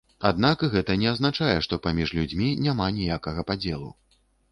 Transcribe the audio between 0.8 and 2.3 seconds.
не азначае, что паміж